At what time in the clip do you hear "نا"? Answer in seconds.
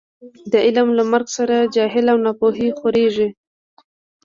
2.25-2.31